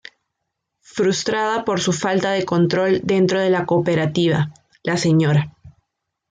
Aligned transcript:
Frustrada 0.95 1.63
por 1.63 1.79
su 1.79 1.93
falta 1.93 2.31
de 2.31 2.43
control 2.43 3.01
dentro 3.03 3.39
de 3.39 3.51
la 3.51 3.67
Cooperativa, 3.67 4.51
la 4.81 4.97
Sra. 4.97 5.53